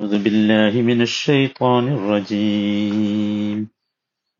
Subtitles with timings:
[0.00, 3.68] أعوذ بالله من الشيطان الرجيم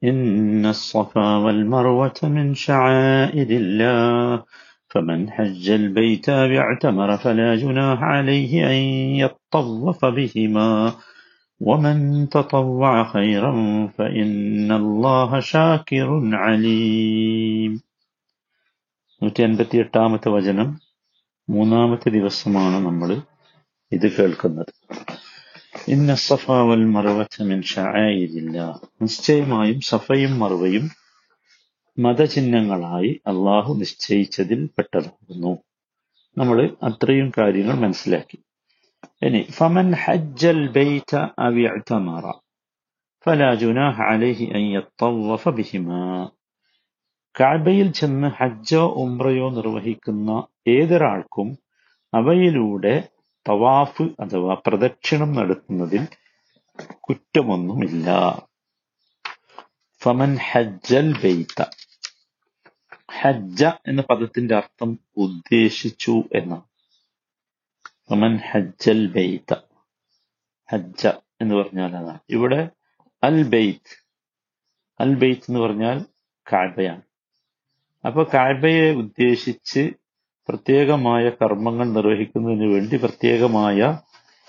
[0.03, 4.45] إن الصفا والمروة من شعائر الله
[4.89, 8.81] فمن حج البيت أو اعتمر فلا جناح عليه أن
[9.23, 10.95] يطوف بهما
[11.61, 13.53] ومن تطوع خيرا
[13.99, 17.73] فإن الله شاكر عليم
[19.23, 20.69] നൂറ്റി അൻപത്തി എട്ടാമത്തെ വചനം
[21.49, 23.11] മൂന്നാമത്തെ ദിവസമാണ് നമ്മൾ
[23.93, 24.73] ഇത് കേൾക്കുന്നത്
[25.88, 26.16] ഇന്ന
[26.68, 28.58] വൽ മറുവച്ച മിൻ ഷആയിരില്ല
[29.02, 30.86] നിശ്ചയമായും സഫയും മറുവയും
[31.98, 35.54] മതചിഹ്നങ്ങളായി അള്ളാഹു നിശ്ചയിച്ചതിൽ പെട്ടതാകുന്നു.
[36.38, 38.38] നമ്മൾ അത്രയും കാര്യങ്ങൾ മനസ്സിലാക്കി.
[39.26, 41.14] ഇനി ഫമൻ ഹജ്ജൽ ബൈത
[43.26, 43.50] ഫലാ
[44.10, 44.64] അലൈഹി അൻ
[45.52, 46.02] ബിഹിമാ.
[47.36, 50.30] കഅബയിൽ ചെന്ന് ഹജ്ജോ ഉംറയോ നിർവഹിക്കുന്ന
[50.68, 51.50] ഏതൊരാൾക്കും
[52.14, 52.96] അവയിലൂടെ
[53.50, 56.08] തവാഫ് അഥവാ പ്രദക്ഷിണം നടത്തുന്നതിൽ
[56.94, 58.08] കുറ്റമൊന്നുമില്ല.
[60.02, 61.66] ഫമൻ ഹജ്ജൽ ബെയ്ത്ത
[63.22, 66.62] ഹജ്ജ എന്ന പദത്തിന്റെ അർത്ഥം ഉദ്ദേശിച്ചു എന്നാണ്.
[68.10, 69.56] ഫമൻ ഹജ്ജൽ ബെയ്ത്ത
[70.72, 71.08] ഹജ്ജ
[71.42, 72.70] എന്ന് പറഞ്ഞാൽ അതാണ് ഇവിടെ
[73.24, 74.08] അൽ ബെയ്ത്ത്
[75.00, 76.06] അൽ ബെയ്ത്ത് എന്ന് പറഞ്ഞാൽ
[76.54, 77.02] കാഴ്ബയാണ്.
[78.06, 79.94] അപ്പൊ കാഴ്ബയെ ഉദ്ദേശിച്ച്
[80.50, 83.80] പ്രത്യേകമായ കർമ്മങ്ങൾ നിർവഹിക്കുന്നതിന് വേണ്ടി പ്രത്യേകമായ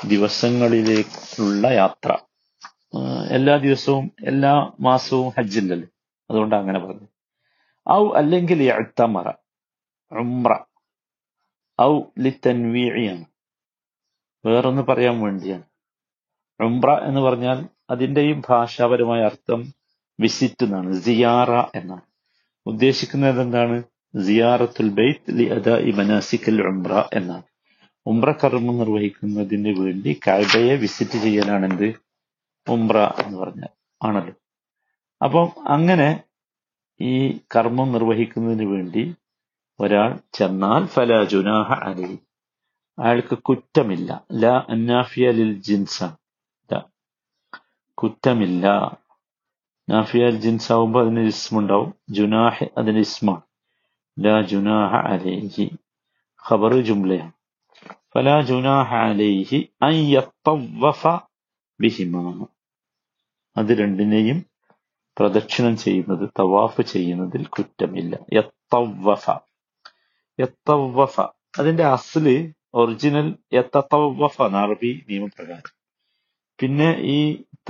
[0.08, 2.10] ദിവസങ്ങളിലേക്കുള്ള യാത്ര.
[3.30, 5.88] എല്ലാ ദിവസവും എല്ലാ മാസവും ഹജ്ജില്ലല്ലേ?
[6.30, 7.08] അതുകൊണ്ട് അങ്ങനെ പറഞ്ഞു
[7.90, 9.28] ഔ അല്ലെങ്കിൽ എഴുത്തമറ
[10.12, 10.52] ഉമ്ര
[11.80, 13.24] ഔ ലിത്തൻവീഴിയാണ്
[14.46, 15.66] വേറൊന്ന് പറയാൻ വേണ്ടിയാണ്.
[16.60, 17.58] ഉംറ എന്ന് പറഞ്ഞാൽ
[17.90, 19.60] അതിന്റെയും ഭാഷാപരമായ അർത്ഥം
[20.20, 22.06] വിസിറ്റ് എന്നാണ് സിയാറ എന്നാണ്.
[22.66, 23.77] ഉദ്ദേശിക്കുന്നത് എന്താണ്?
[24.27, 27.42] സിയാറത്തുൽ ബൈത്ത് ലി അദാഇ മനാസിക്കൽ ഉംറ എന്നാണ്.
[28.06, 31.88] ഉംറ കർമ്മം നിർവഹിക്കുന്നതിന് വേണ്ടി കാഴ്ബയെ വിസിറ്റ് ചെയ്യാനാണ് എന്ത്?
[32.69, 34.34] ഉംറ എന്ന് പറഞ്ഞാൽ ആണല്ലോ.
[35.24, 36.08] അപ്പം അങ്ങനെ
[37.00, 39.14] ഈ കർമ്മം നിർവഹിക്കുന്നതിന് വേണ്ടി
[39.80, 42.18] ഒരാൾ ചെന്നാൽ ഫല ജുനാഹ അലി
[42.98, 44.11] അയാൾക്ക് കുറ്റമില്ല.
[44.33, 45.98] ല അന്നാഫിയ ലിൽ ജിൻസ.
[47.98, 48.67] കുറ്റമില്ല.
[49.89, 51.95] നാഫിയ ജിൻസ് ആവുമ്പോൾ അതിന് ഇസ്മുണ്ടാവും.
[52.11, 53.48] ജുനാഹ് അതിന് ഇസ്മാണ്.
[54.18, 55.67] ലാ ജുനാഹ അലൈഹി
[56.42, 57.34] ഖബർ ജുംലയാണ്
[58.12, 59.58] ഫലാ ജുനാഹ അലൈഹി
[59.89, 61.02] അൻ യത്തവഫ
[61.80, 62.23] ബിഹിമാ
[63.56, 64.39] അത് രണ്ടിനെയും
[65.17, 68.12] പ്രദക്ഷിണം ചെയ്യുന്നത് തവാഫ് ചെയ്യുന്നതിൽ കുറ്റമില്ല.
[68.36, 69.24] യത്തവഫ
[70.39, 71.14] യത്തവഫ
[71.61, 72.36] അതിന്റെ അസ്ല്
[72.80, 75.73] ഒറിജിനൽ യത്തവഫ അറബി നിയമപ്രകാരം.
[76.58, 77.18] പിന്നെ ഈ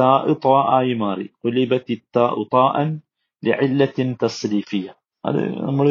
[0.00, 0.10] താ
[0.42, 1.26] ത്വാ ആയി മാറി.
[1.42, 2.88] കുലിബത്തി താൻ
[3.42, 4.86] ലിഅല്ലത്തിൻ തസ്രീഫിയ
[5.24, 5.88] അത് നമ്മൾ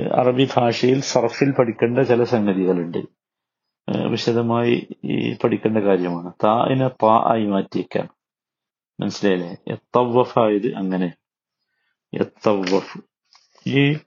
[0.00, 2.98] അറബി ഭാഷയിൽ സർഫിൽ പഠിക്കേണ്ട ചില സംഗതികളുണ്ട്.
[4.08, 4.88] വിശദമായി
[5.44, 6.32] പഠിക്കേണ്ട കാര്യമാണ്.
[6.44, 8.08] താഇനെ താ ആയി മാറ്റിയേക്കാം.
[9.00, 9.56] മനസ്സിലായില്ലേ?
[9.68, 11.12] എത്തവഫ് ആയത് അങ്ങനെ.
[12.14, 12.98] എത്തവഫ്
[13.66, 13.98] ഈ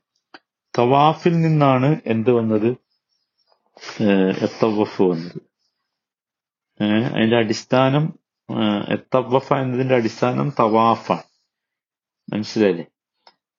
[0.80, 2.78] തവാഫിൽ നിന്നാണ് എന്ത് വന്നത്?
[4.42, 5.42] എത്തവഫ് വന്നത്.
[7.16, 8.14] അതിന്റെ അടിസ്ഥാനം
[8.90, 11.24] എത്തവഫ എന്നതിന്റെ അടിസ്ഥാനം തവാഫാണ്.
[12.34, 12.86] മനസ്സിലായില്ലേ?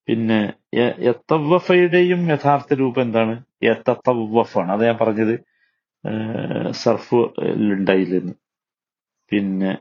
[0.06, 3.44] പിന്നെ എത്തവഫയുടെയും യഥാർത്ഥ രൂപം എന്താണ്?
[3.62, 5.34] എത്തവഫാണ് അത് ഞാൻ പറഞ്ഞത്.
[6.70, 7.14] സർഫ്
[7.74, 8.32] ഉണ്ടായില്ലെന്ന്
[9.30, 9.78] പിന്നെ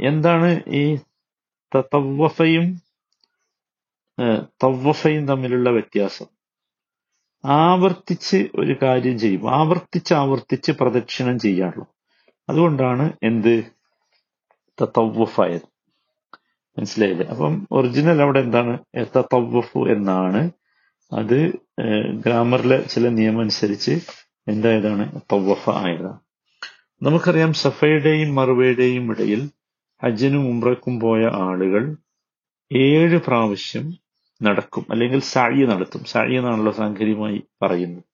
[0.00, 0.96] എന്താണ് ഈ
[1.74, 2.66] തവഫയും
[4.62, 6.26] തവഫയും തമ്മിലുള്ള വ്യത്യാസം?
[7.44, 9.50] ആവർത്തിച്ച് ഒരു കാര്യം ചെയ്യും.
[9.50, 11.86] ആവർത്തിച്ച് ആവർത്തിച്ച് പ്രദക്ഷിണം ചെയ്യാറുള്ളൂ.
[12.48, 13.54] അതുകൊണ്ടാണ് എന്ത്?
[14.82, 15.75] തവഫായത്
[16.78, 17.26] മനസ്സിലായില്ലേ?
[17.26, 18.78] അപ്പം ഒറിജിനൽ അവിടെ എന്താണ്?
[19.16, 20.50] തവഫു എന്നാണ്.
[21.12, 21.52] അത്
[22.10, 24.00] ഗ്രാമറിലെ ചില നിയമം അനുസരിച്ച്
[24.48, 25.20] എന്തായതാണ്?
[25.32, 26.20] തവഫ ആയതാണ്.
[27.02, 29.50] നമുക്കറിയാം സഫയുടെയും മറുവയുടെയും ഇടയിൽ
[30.04, 31.96] ഹജ്ജിനും ഉംറക്കും പോയ ആളുകൾ
[32.72, 33.94] ഏഴ് പ്രാവശ്യം
[34.42, 34.86] നടക്കും.
[34.90, 36.04] അല്ലെങ്കിൽ സാഴി നടത്തും.
[36.04, 38.04] സാഴി എന്നാണല്ലോ സാങ്കേതികമായി പറയുന്നത്.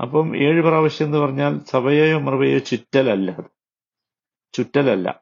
[0.00, 3.36] അപ്പം ഏഴ് പ്രാവശ്യം എന്ന് പറഞ്ഞാൽ സഭയെയോ മറുവയോ ചുറ്റലല്ല
[4.52, 5.20] ചുറ്റലല്ല.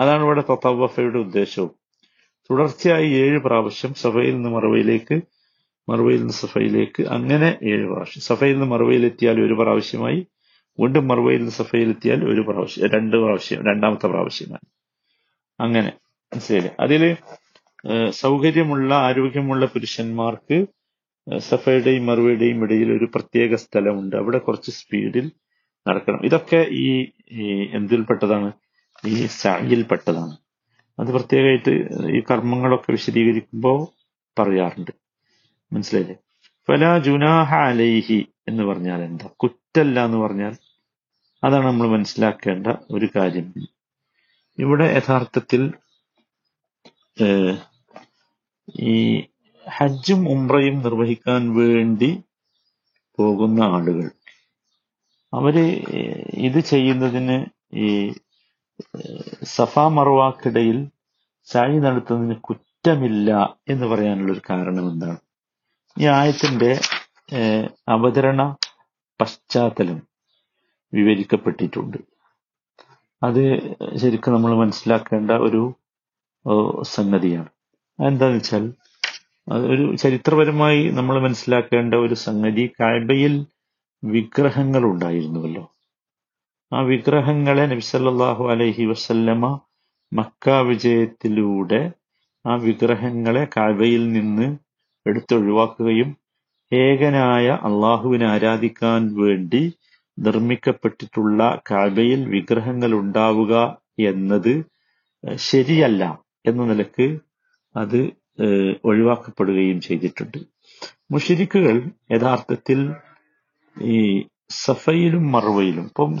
[0.00, 1.81] അതാണ് ഇവിടെ തത്തവഫയുടെ ഉദ്ദേശവും.
[2.50, 5.16] തുടർച്ചയായി ഏഴ് പ്രാവശ്യം സഫയിൽ നിന്ന് മറുവയിലേക്ക്
[5.88, 8.22] മറുവയിൽ നിന്ന് സഫയിലേക്ക് അങ്ങനെ ഏഴ് പ്രാവശ്യം.
[8.22, 10.20] സഫയിൽ നിന്ന് മറുവയിലെത്തിയാൽ ഒരു പ്രാവശ്യമായി
[10.78, 14.66] വീണ്ടും മറുവയിൽ നിന്ന് സഫയിലെത്തിയാൽ ഒരു പ്രാവശ്യം രണ്ട് പ്രാവശ്യം രണ്ടാമത്തെ പ്രാവശ്യമായി.
[15.58, 15.90] അങ്ങനെ
[16.32, 17.02] മനസ്സിലായില്ലേ അതിൽ
[18.10, 20.58] സൗകര്യമുള്ള ആരോഗ്യമുള്ള പുരുഷന്മാർക്ക്
[21.40, 24.16] സഫയുടെയും മറുവയുടെയും ഇടയിൽ ഒരു പ്രത്യേക സ്ഥലമുണ്ട്.
[24.16, 25.26] അവിടെ കുറച്ച് സ്പീഡിൽ
[25.86, 26.20] നടക്കണം.
[26.24, 26.86] ഇതൊക്കെ ഈ
[27.78, 28.50] എന്തിൽപ്പെട്ടതാണ്?
[29.06, 30.34] ഈ സായിൽപ്പെട്ടതാണ്
[30.98, 31.70] അത് പ്രത്യേകമായിട്ട്
[32.18, 33.86] ഈ കർമ്മങ്ങളൊക്കെ വിശദീകരിക്കുമ്പോൾ
[34.38, 34.90] പറയാറുണ്ട്.
[35.72, 36.16] മനസ്സിലായില്ലേ?
[36.68, 39.26] ഫല ജുനാഹ അലൈഹി എന്ന് പറഞ്ഞാൽ എന്താ?
[39.26, 40.56] കുറ്റല്ല എന്ന് പറഞ്ഞാൽ
[41.44, 43.54] അതാണ് നമ്മൾ മനസ്സിലാക്കേണ്ട ഒരു കാര്യം.
[44.58, 45.72] ഇവിടെ യഥാർത്ഥത്തിൽ
[48.80, 49.22] ഈ
[49.70, 52.22] ഹജ്ജും ഉംറയും നിർവഹിക്കാൻ വേണ്ടി
[53.18, 54.10] പോകുന്ന ആളുകൾ.
[55.34, 55.58] അവർ
[56.34, 57.44] ഇത് ചെയ്യുന്നതിന്
[57.76, 58.12] ഈ
[59.54, 60.78] സഫ മറുവാക്കിടയിൽ
[61.48, 63.30] സായി നടത്തുന്നതിന് കുറ്റമില്ല
[63.68, 65.18] എന്ന് പറയാനുള്ള ഒരു കാരണം എന്താണ്?
[65.96, 66.70] ഈ ആയത്തിന്റെ
[67.88, 68.42] അവതരണ
[69.20, 69.98] പശ്ചാത്തലം
[70.92, 71.98] വിവരിക്കപ്പെട്ടിട്ടുണ്ട്.
[73.22, 73.42] അത്
[74.02, 75.62] ശരിക്കും നമ്മൾ മനസ്സിലാക്കേണ്ട ഒരു
[76.96, 77.50] സംഗതിയാണ്.
[77.98, 78.64] എന്താന്ന് വെച്ചാൽ
[79.72, 83.34] ഒരു ചരിത്രപരമായി നമ്മൾ മനസ്സിലാക്കേണ്ട ഒരു സംഗതി കാഴ്ബയിൽ
[84.02, 85.64] വിഗ്രഹങ്ങൾ ഉണ്ടായിരുന്നുവല്ലോ
[86.72, 89.48] ആ വിഗ്രഹങ്ങളെ നബിസല്ലാഹു അലൈഹി വസല്ലമ
[90.12, 91.80] മക്ക വിജയത്തിലൂടെ
[92.44, 94.46] ആ വിഗ്രഹങ്ങളെ കാഴ്ബയിൽ നിന്ന്
[95.06, 96.10] എടുത്തൊഴിവാക്കുകയും
[96.72, 99.62] ഏകനായ അള്ളാഹുവിനെ ആരാധിക്കാൻ വേണ്ടി
[100.18, 101.40] നിർമ്മിക്കപ്പെട്ടിട്ടുള്ള
[101.70, 103.54] കാഴ്ബയിൽ വിഗ്രഹങ്ങൾ ഉണ്ടാവുക
[104.10, 104.52] എന്നത്
[105.46, 106.02] ശരിയല്ല
[106.46, 107.06] എന്ന നിലയ്ക്ക്
[107.74, 108.00] അത്
[108.84, 110.38] ഒഴിവാക്കപ്പെടുകയും ചെയ്തിട്ടുണ്ട്.
[111.10, 111.76] മുഷിരിക്കുകൾ
[112.14, 112.78] യഥാർത്ഥത്തിൽ
[113.76, 113.98] ഈ
[114.50, 116.12] സഫയിലും മറുവയിലും ഇപ്പം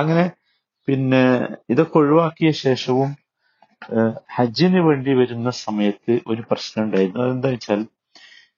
[0.00, 0.24] അങ്ങനെ
[0.88, 1.22] പിന്നെ
[1.70, 3.10] ഇതൊക്കെ ഒഴിവാക്കിയ ശേഷവും
[4.36, 7.20] ഹജ്ജിന് വേണ്ടി വരുന്ന സമയത്ത് ഒരു പ്രശ്നം ഉണ്ടായിരുന്നു.
[7.22, 7.80] അതെന്താ വെച്ചാൽ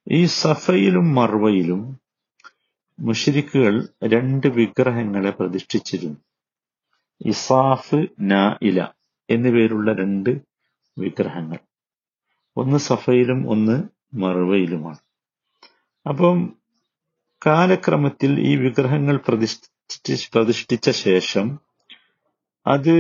[0.07, 1.81] ഈ സഫയിലും മറുവയിലും
[2.99, 6.21] മുഷിരിക്കുകൾ രണ്ട് വിഗ്രഹങ്ങളെ പ്രതിഷ്ഠിച്ചിരുന്നു.
[7.21, 8.01] ഇസാഫ്
[8.31, 8.81] നാ ഇല
[9.29, 10.31] എന്നിവയിലുള്ള രണ്ട്
[10.97, 11.61] വിഗ്രഹങ്ങൾ.
[12.57, 13.77] ഒന്ന് സഫയിലും ഒന്ന്
[14.23, 15.01] മറുവയിലുമാണ്
[16.07, 16.39] അപ്പം
[17.47, 21.47] കാലക്രമത്തിൽ ഈ വിഗ്രഹങ്ങൾ പ്രതിഷ്ഠി പ്രതിഷ്ഠിച്ച ശേഷം
[22.67, 22.95] അത്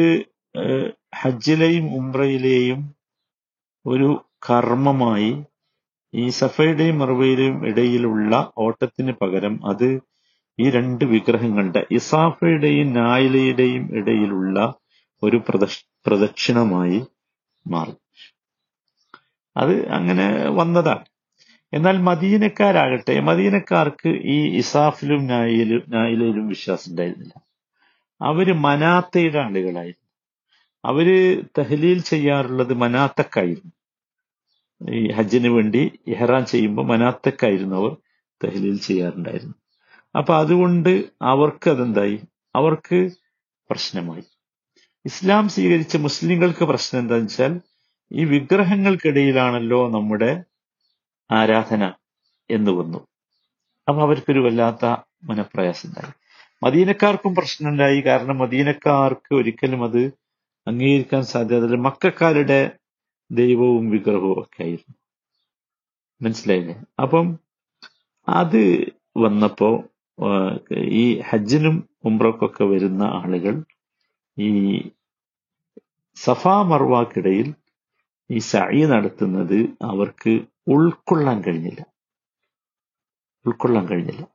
[1.15, 2.81] ഹജ്ജിലെയും ഉംറയിലെയും
[3.87, 4.09] ഒരു
[4.51, 5.33] കർമ്മമായി
[6.15, 9.89] ഈ സഫയുടെയും മറുവയിലെയും ഇടയിലുള്ള ഓട്ടത്തിന് പകരം അത്
[10.59, 14.75] ഈ രണ്ട് വിഗ്രഹങ്ങളുടെ ഇസാഫയുടെയും നായിലയുടെയും ഇടയിലുള്ള
[15.23, 15.77] ഒരു പ്രദക്ഷ
[16.07, 16.99] പ്രദക്ഷിണമായി
[17.67, 17.95] മാറി.
[19.57, 21.05] അത് അങ്ങനെ വന്നതാണ്.
[21.73, 27.35] എന്നാൽ മദീനക്കാരാകട്ടെ മദീനക്കാർക്ക് ഈ ഇസാഫിലും നായിലും നായിലയിലും വിശ്വാസം ഉണ്ടായിരുന്നില്ല.
[28.23, 30.09] അവർ മനാത്തയുടെ ആളുകളായിരുന്നു.
[30.85, 31.09] അവർ
[31.59, 33.73] തഹ്ലീൽ ചെയ്യാറുള്ളത് മനാത്തക്കായിരുന്നു.
[34.93, 37.97] ഈ ഹജ്ജിന് വേണ്ടി ഇഹ്റാൻ ചെയ്യുമ്പോൾ മനാത്തക്കായിരുന്നു അവർ
[38.45, 39.55] തഹ്ലീൽ ചെയ്യാറുണ്ടായിരുന്നു
[40.19, 42.21] അപ്പൊ അതുകൊണ്ട് അവർക്ക് അതെന്തായി?
[42.57, 43.11] അവർക്ക്
[43.71, 44.23] പ്രശ്നമായി.
[45.05, 47.61] ഇസ്ലാം സ്വീകരിച്ച മുസ്ലിങ്ങൾക്ക് പ്രശ്നം എന്താണെന്ന് വെച്ചാൽ
[48.13, 50.43] ഈ വിഗ്രഹങ്ങൾക്കിടയിലാണല്ലോ നമ്മുടെ
[51.31, 51.93] ആരാധന
[52.51, 52.99] എന്ന് വന്നു.
[53.89, 56.13] അപ്പൊ അവർക്കൊരു വല്ലാത്ത മനപ്രയാസമുണ്ടായി
[56.63, 60.13] മദീനക്കാർക്കും പ്രശ്നമുണ്ടായി കാരണം മദീനക്കാർക്ക് ഒരിക്കലും അത്
[60.67, 61.77] അംഗീകരിക്കാൻ സാധ്യതയില്ല.
[61.77, 62.71] മക്കാരുടെ
[63.31, 64.95] ദൈവവും വിഗ്രഹവും ഒക്കെ ആയിരുന്നു.
[66.23, 66.83] മനസ്സിലായില്ലേ?
[67.03, 67.39] അപ്പം
[68.29, 69.85] അത് വന്നപ്പോ
[70.75, 73.65] ഈ ഹജ്ജിനും ഉംറക്കൊക്കെ വരുന്ന ആളുകൾ
[74.39, 74.83] ഈ
[76.17, 77.55] സഫാ മർവാക്കിടയിൽ
[78.31, 81.87] ഈ സായി നടത്തുന്നത് അവർക്ക് ഉൾക്കൊള്ളാൻ കഴിഞ്ഞില്ല.
[83.47, 84.27] ഉൾക്കൊള്ളാൻ കഴിഞ്ഞില്ല.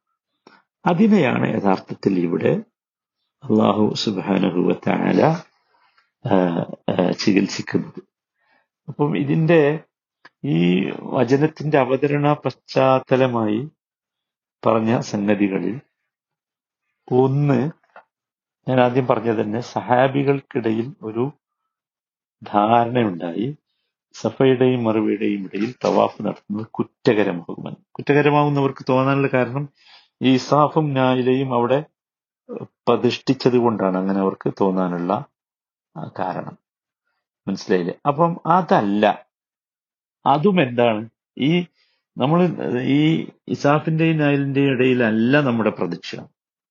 [0.86, 2.64] അതിനെയാണ് യഥാർത്ഥത്തിൽ ഇവിടെ
[3.44, 5.36] അള്ളാഹു സുബാനുഭവത്താല
[7.12, 8.04] ചികിത്സിക്കുന്നത്.
[8.88, 9.80] അപ്പം ഇതിന്റെ
[10.46, 13.70] ഈ വചനത്തിന്റെ അവതരണ പശ്ചാത്തലമായി
[14.66, 15.82] പറഞ്ഞ സംഗതികളിൽ
[17.12, 17.72] ഒന്ന്
[18.68, 21.32] ഞാൻ ആദ്യം പറഞ്ഞത് തന്നെ സഹാബികൾക്കിടയിൽ ഒരു
[22.44, 23.58] ധാരണയുണ്ടായി.
[24.16, 27.80] സഫയുടെയും മറുവയുടെയും ഇടയിൽ തവാഫ് നടത്തുന്നത് കുറ്റകരമാകുമെന്ന്.
[27.92, 29.70] കുറ്റകരമാകുന്നവർക്ക് തോന്നാനുള്ള കാരണം
[30.22, 31.80] ഈ ഇസാഫും നായിലയും അവിടെ
[32.88, 35.14] പ്രതിഷ്ഠിച്ചത് കൊണ്ടാണ് അങ്ങനെ അവർക്ക് തോന്നാനുള്ള
[36.20, 36.56] കാരണം.
[37.48, 37.94] മനസ്സിലായില്ലേ?
[38.08, 39.06] അപ്പം അതല്ല.
[40.26, 41.02] അതും എന്താണ്
[41.38, 41.52] ഈ
[42.18, 42.40] നമ്മൾ
[42.82, 43.02] ഈ
[43.48, 46.16] ഇസാഫിന്റെയും നായലിന്റെയും ഇടയിലല്ല നമ്മുടെ പ്രതീക്ഷ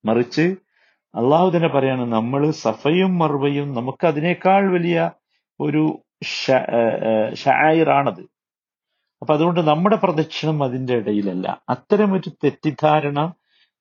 [0.05, 0.45] മറിച്ച്
[1.15, 5.11] അള്ളാഹു തന്നെ പറയാണ് നമ്മൾ സഫയും മറുവയും നമുക്ക് അതിനേക്കാൾ വലിയ
[5.61, 5.83] ഒരു
[7.35, 8.33] ഷായിറാണത്
[9.21, 11.63] അപ്പൊ അതുകൊണ്ട് നമ്മുടെ പ്രദക്ഷിണം അതിന്റെ ഇടയിലല്ല.
[11.69, 13.33] അത്തരമൊരു തെറ്റിദ്ധാരണ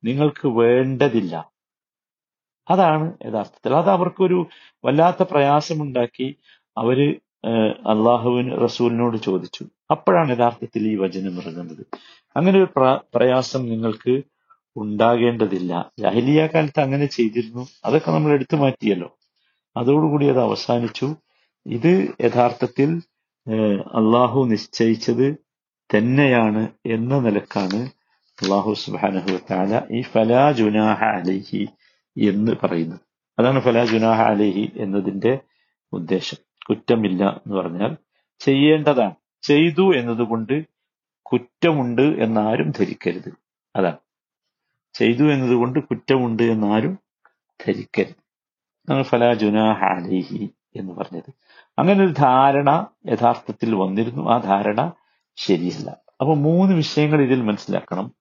[0.03, 1.51] നിങ്ങൾക്ക് വേണ്ടതില്ല.
[2.69, 3.74] അതാണ് യഥാർത്ഥത്തിൽ.
[3.74, 4.48] അത് അവർക്കൊരു
[4.86, 6.36] വല്ലാത്ത പ്രയാസമുണ്ടാക്കി
[6.77, 7.19] അവർ
[7.89, 9.65] അള്ളാഹുവിന് റസൂലിനോട് ചോദിച്ചു.
[9.91, 11.86] അപ്പോഴാണ് യഥാർത്ഥത്തിൽ ഈ വചനം ഇറങ്ങുന്നത്.
[12.36, 12.67] അങ്ങനെ ഒരു
[13.15, 14.21] പ്രയാസം നിങ്ങൾക്ക്
[14.75, 15.91] ഉണ്ടാകേണ്ടതില്ല.
[16.00, 17.67] ജാഹിലിയ കാലത്ത് അങ്ങനെ ചെയ്തിരുന്നു.
[17.86, 19.17] അതൊക്കെ നമ്മൾ എടുത്തു മാറ്റിയല്ലോ.
[19.77, 21.15] അതോടുകൂടി അത് അവസാനിച്ചു.
[21.65, 23.01] ഇത് യഥാർത്ഥത്തിൽ
[23.80, 25.36] അള്ളാഹു നിശ്ചയിച്ചത്
[25.98, 27.89] തന്നെയാണ് എന്ന നിലക്കാണ്
[28.44, 31.68] അള്ളാഹു സുബാനഹു താല ഈ ഫലാ ജുനാഹ അലൈഹി
[32.22, 33.00] എന്ന് പറയുന്നത്.
[33.39, 35.39] അതാണ് ഫലാ ജുനാഹ അലൈഹി എന്നതിന്റെ
[35.94, 36.38] ഉദ്ദേശം.
[36.70, 37.98] കുറ്റമില്ല എന്ന് പറഞ്ഞാൽ
[38.39, 39.15] ചെയ്യേണ്ടതാണ്.
[39.41, 40.65] ചെയ്തു എന്നതുകൊണ്ട്
[41.22, 43.34] കുറ്റമുണ്ട് എന്നാരും ധരിക്കരുത്.
[43.75, 43.98] അതാണ്.
[44.94, 47.00] ചെയ്തു എന്നതുകൊണ്ട് കുറ്റമുണ്ട് എന്നാരും
[47.65, 48.15] ധരിക്കരുത്.
[48.89, 51.34] അതാണ് ഫലാ ജുനാഹ അലൈഹി എന്ന് പറഞ്ഞത്.
[51.80, 54.30] അങ്ങനെ ഒരു ധാരണ യഥാർത്ഥത്തിൽ വന്നിരുന്നു.
[54.32, 54.92] ആ ധാരണ
[55.36, 55.90] ശരിയല്ല.
[55.90, 58.12] അപ്പൊ മൂന്ന് വിഷയങ്ങൾ ഇതിൽ മനസ്സിലാക്കണം.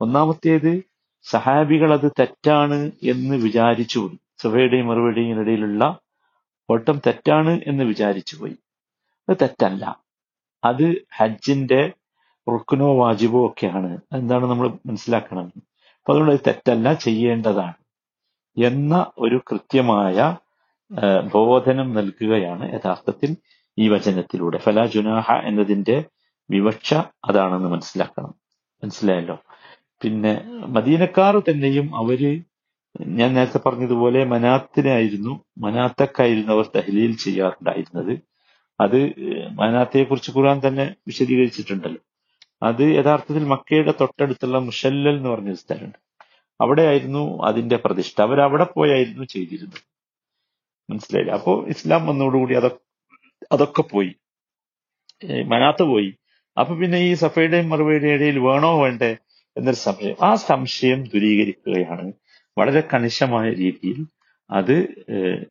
[0.00, 0.82] ഒന്നാമത്തേത്
[1.22, 4.18] സഹാബികൾ അത് തെറ്റാണ് എന്ന് വിചാരിച്ചു പോയി.
[4.38, 5.98] സഭയുടെയും മറുപടിയും ഇടയിലുള്ള
[6.70, 8.56] ഓട്ടം തെറ്റാണ് എന്ന് വിചാരിച്ചു പോയി.
[9.28, 10.00] അത് തെറ്റല്ല.
[10.64, 11.92] അത് ഹജ്ജിന്റെ
[12.52, 13.98] റുക്കുനോ വാജിബോ ഒക്കെയാണ്.
[14.12, 15.52] എന്താണ് നമ്മൾ മനസ്സിലാക്കണം?
[15.94, 17.74] അപ്പൊ അതുകൊണ്ട് അത് തെറ്റല്ല ചെയ്യേണ്ടതാണ്
[18.64, 20.36] എന്ന ഒരു കൃത്യമായ
[21.34, 23.36] ബോധനം നൽകുകയാണ് യഥാർത്ഥത്തിൽ
[23.78, 24.58] ഈ വചനത്തിലൂടെ.
[24.58, 26.04] ഫല ജുനാഹ എന്നതിന്റെ
[26.50, 28.34] വിവക്ഷ അതാണെന്ന് മനസ്സിലാക്കണം.
[28.84, 29.38] മനസ്സിലായല്ലോ?
[30.02, 32.42] പിന്നെ മദീനക്കാർ തന്നെയും അവർ
[33.00, 38.18] ഞാൻ നേരത്തെ പറഞ്ഞതുപോലെ മനാത്തിനായിരുന്നു മനാത്തക്കായിരുന്നു അവർ തഹ്ലീൽ ചെയ്യാറുണ്ടായിരുന്നത്.
[38.80, 39.12] അത്
[39.52, 42.02] മനാത്തയെ കുറിച്ച് ഖുർആൻ തന്നെ വിശദീകരിച്ചിട്ടുണ്ടല്ലോ.
[42.62, 45.98] അത് യഥാർത്ഥത്തിൽ മക്കയുടെ തൊട്ടടുത്തുള്ള മുഷല്ലൽ എന്ന് പറഞ്ഞൊരു സ്ഥലമുണ്ട്.
[46.60, 48.22] അവിടെയായിരുന്നു അതിന്റെ പ്രതിഷ്ഠ.
[48.22, 49.93] അവരവിടെ പോയായിരുന്നു ചെയ്തിരുന്നത്.
[50.90, 51.32] മനസ്സിലായില്ല?
[51.32, 52.82] അപ്പോ ഇസ്ലാം വന്നതോടുകൂടി അതൊക്കെ
[53.52, 54.12] അതൊക്കെ പോയി.
[55.46, 56.10] മനാത്ത് പോയി.
[56.60, 59.16] അപ്പൊ പിന്നെ ഈ സഫയുടെയും മറുപടിയുടെ ഇടയിൽ വേണോ വേണ്ടേ
[59.56, 60.16] എന്നൊരു സംശയം.
[60.22, 62.12] ആ സംശയം ദൂരീകരിക്കുകയാണ്.
[62.58, 64.06] വളരെ കണിശമായ രീതിയിൽ
[64.50, 64.76] അത്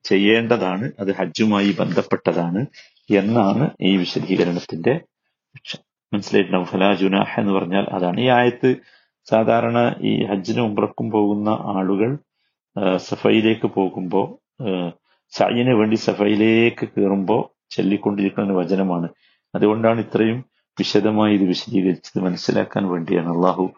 [0.03, 0.91] ചെയ്യേണ്ടതാണ്.
[0.99, 2.65] അത് ഹജ്ജുമായി ബന്ധപ്പെട്ടതാണ്
[3.09, 4.93] എന്നാണ് ഈ വിശദീകരണത്തിന്റെ
[6.13, 8.19] മനസ്സിലായിട്ടുണ്ടാവും ഫലാ ജുനാഹ് എന്ന് പറഞ്ഞാൽ അതാണ്.
[8.21, 8.75] ഈ ആയത്ത്
[9.25, 12.17] സാധാരണ ഈ ഹജ്ജിനും ഉംറക്കും പോകുന്ന ആളുകൾ
[12.97, 14.27] സഫയിലേക്ക് പോകുമ്പോൾ
[15.35, 19.09] സയ്യിന് വേണ്ടി സഫയിലേക്ക് കയറുമ്പോൾ ചൊല്ലിക്കൊണ്ടിരിക്കുന്ന വചനമാണ്.
[19.55, 20.45] അതുകൊണ്ടാണ് ഇത്രയും
[20.79, 23.29] വിശദമായി ഇത് വിശദീകരിച്ചത് മനസ്സിലാക്കാൻ വേണ്ടിയാണ്.
[23.29, 23.71] അള്ളാഹു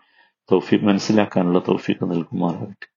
[0.52, 2.95] തൗഫീഖ് മനസ്സിലാക്കാനുള്ള തൗഫീഖ് നൽകുമാറാകട്ടെ.